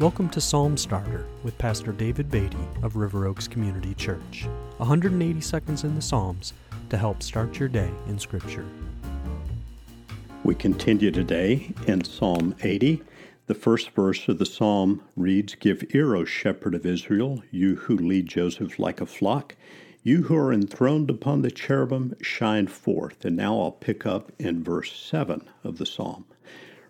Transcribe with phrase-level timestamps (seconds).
[0.00, 4.46] Welcome to Psalm Starter with Pastor David Beatty of River Oaks Community Church.
[4.76, 6.52] 180 seconds in the Psalms
[6.90, 8.64] to help start your day in Scripture.
[10.44, 13.02] We continue today in Psalm 80.
[13.46, 17.96] The first verse of the psalm reads Give ear, O shepherd of Israel, you who
[17.96, 19.56] lead Joseph like a flock.
[20.04, 23.24] You who are enthroned upon the cherubim, shine forth.
[23.24, 26.24] And now I'll pick up in verse 7 of the psalm.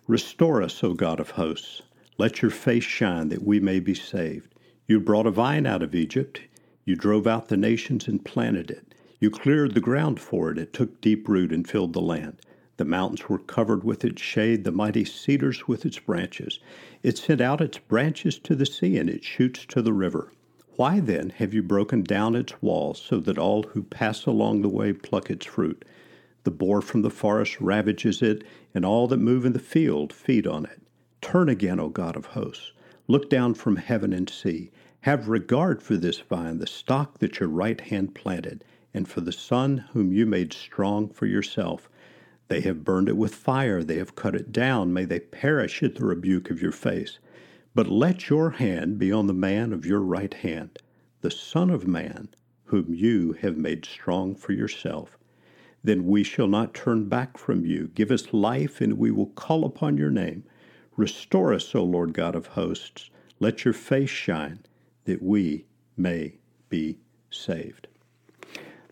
[0.05, 1.81] Restore us, O God of hosts.
[2.19, 4.53] Let your face shine that we may be saved.
[4.87, 6.41] You brought a vine out of Egypt.
[6.83, 8.93] You drove out the nations and planted it.
[9.21, 10.57] You cleared the ground for it.
[10.57, 12.41] It took deep root and filled the land.
[12.75, 16.59] The mountains were covered with its shade, the mighty cedars with its branches.
[17.03, 20.33] It sent out its branches to the sea and its shoots to the river.
[20.75, 24.67] Why then have you broken down its walls so that all who pass along the
[24.67, 25.85] way pluck its fruit?
[26.43, 28.43] The boar from the forest ravages it,
[28.75, 30.81] and all that move in the field feed on it.
[31.21, 32.71] Turn again, O God of hosts.
[33.07, 34.71] Look down from heaven and see.
[35.01, 39.31] Have regard for this vine, the stock that your right hand planted, and for the
[39.31, 41.89] son whom you made strong for yourself.
[42.47, 44.93] They have burned it with fire, they have cut it down.
[44.93, 47.19] May they perish at the rebuke of your face.
[47.75, 50.79] But let your hand be on the man of your right hand,
[51.21, 52.29] the Son of Man,
[52.65, 55.17] whom you have made strong for yourself.
[55.83, 57.89] Then we shall not turn back from you.
[57.93, 60.43] Give us life, and we will call upon your name.
[60.99, 63.09] Restore us, O Lord God of hosts.
[63.39, 64.59] Let your face shine,
[65.05, 65.63] that we
[65.95, 66.33] may
[66.67, 66.97] be
[67.31, 67.87] saved.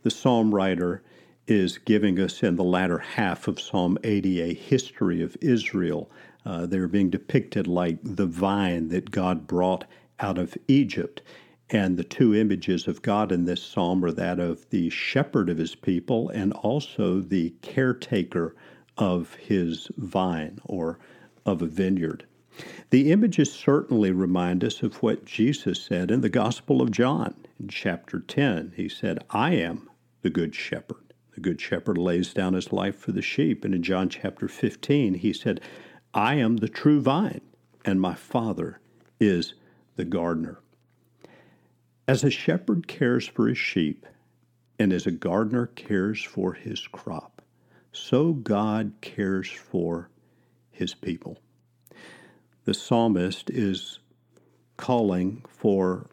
[0.03, 1.03] The psalm writer
[1.47, 6.09] is giving us in the latter half of Psalm 80 a history of Israel.
[6.45, 9.83] Uh, they're being depicted like the vine that God brought
[10.21, 11.21] out of Egypt.
[11.71, 15.57] And the two images of God in this psalm are that of the shepherd of
[15.57, 18.55] his people and also the caretaker
[18.97, 20.99] of his vine or
[21.47, 22.25] of a vineyard.
[22.89, 27.69] The images certainly remind us of what Jesus said in the Gospel of John in
[27.69, 28.73] chapter 10.
[28.75, 29.89] He said, I am
[30.21, 31.13] the good shepherd.
[31.33, 33.63] The good shepherd lays down his life for the sheep.
[33.63, 35.61] And in John chapter 15, he said,
[36.13, 37.41] I am the true vine,
[37.85, 38.81] and my Father
[39.19, 39.53] is
[39.95, 40.59] the gardener.
[42.07, 44.05] As a shepherd cares for his sheep,
[44.79, 47.41] and as a gardener cares for his crop,
[47.91, 50.09] so God cares for
[50.77, 51.39] his people.
[52.65, 53.99] The psalmist is
[54.77, 56.07] calling for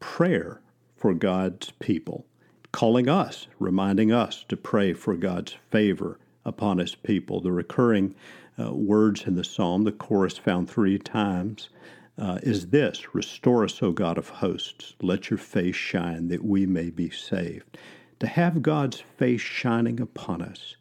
[0.00, 0.60] prayer
[0.96, 2.26] for God's people,
[2.72, 7.40] calling us, reminding us to pray for God's favor upon his people.
[7.40, 8.14] The recurring
[8.58, 11.70] uh, words in the psalm, the chorus found three times,
[12.18, 14.94] uh, is this Restore us, O God of hosts.
[15.00, 17.78] Let your face shine that we may be saved.
[18.20, 20.76] To have God's face shining upon us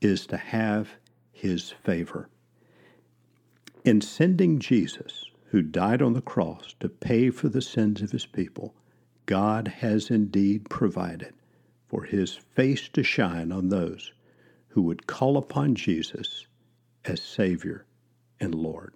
[0.00, 0.88] is to have
[1.30, 2.30] his favor.
[3.88, 8.26] In sending Jesus, who died on the cross to pay for the sins of his
[8.26, 8.74] people,
[9.24, 11.32] God has indeed provided
[11.86, 14.12] for his face to shine on those
[14.68, 16.46] who would call upon Jesus
[17.06, 17.86] as Savior
[18.38, 18.92] and Lord.